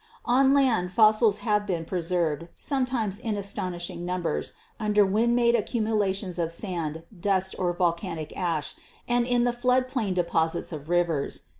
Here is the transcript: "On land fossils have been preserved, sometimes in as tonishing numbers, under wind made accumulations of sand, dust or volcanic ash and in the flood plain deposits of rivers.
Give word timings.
"On 0.25 0.51
land 0.55 0.91
fossils 0.91 1.37
have 1.45 1.67
been 1.67 1.85
preserved, 1.85 2.47
sometimes 2.57 3.19
in 3.19 3.37
as 3.37 3.53
tonishing 3.53 3.99
numbers, 3.99 4.53
under 4.79 5.05
wind 5.05 5.35
made 5.35 5.53
accumulations 5.53 6.39
of 6.39 6.51
sand, 6.51 7.03
dust 7.19 7.53
or 7.59 7.71
volcanic 7.71 8.35
ash 8.35 8.73
and 9.07 9.27
in 9.27 9.43
the 9.43 9.53
flood 9.53 9.87
plain 9.87 10.15
deposits 10.15 10.71
of 10.71 10.89
rivers. 10.89 11.43